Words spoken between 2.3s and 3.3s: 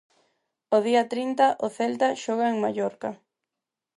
en Mallorca.